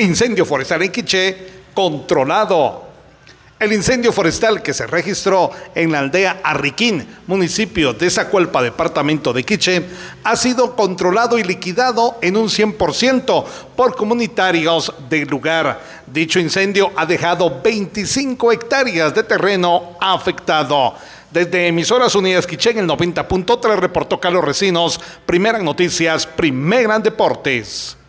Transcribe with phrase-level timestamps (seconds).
[0.00, 1.36] Incendio forestal en Quiché
[1.74, 2.88] controlado.
[3.58, 9.44] El incendio forestal que se registró en la aldea Arriquín, municipio de Zacualpa, departamento de
[9.44, 9.84] Quiché,
[10.24, 13.44] ha sido controlado y liquidado en un 100%
[13.76, 15.82] por comunitarios del lugar.
[16.06, 20.94] Dicho incendio ha dejado 25 hectáreas de terreno afectado.
[21.30, 27.99] Desde Emisoras Unidas Quiché en el 90.3 reportó Carlos Recinos, Primeras Noticias, Primera Deportes.